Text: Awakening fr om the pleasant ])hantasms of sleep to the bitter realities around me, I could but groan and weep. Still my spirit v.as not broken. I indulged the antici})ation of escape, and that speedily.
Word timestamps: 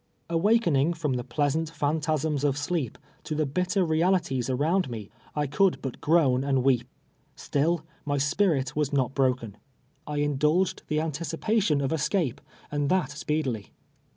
Awakening 0.31 0.93
fr 0.93 1.05
om 1.09 1.13
the 1.13 1.23
pleasant 1.23 1.73
])hantasms 1.73 2.43
of 2.43 2.57
sleep 2.57 2.97
to 3.23 3.35
the 3.35 3.45
bitter 3.45 3.85
realities 3.85 4.49
around 4.49 4.89
me, 4.89 5.11
I 5.35 5.45
could 5.45 5.79
but 5.79 6.01
groan 6.01 6.43
and 6.43 6.63
weep. 6.63 6.87
Still 7.35 7.85
my 8.03 8.17
spirit 8.17 8.71
v.as 8.73 8.91
not 8.91 9.13
broken. 9.13 9.57
I 10.07 10.17
indulged 10.17 10.81
the 10.87 10.97
antici})ation 10.97 11.83
of 11.83 11.93
escape, 11.93 12.41
and 12.71 12.89
that 12.89 13.11
speedily. 13.11 13.69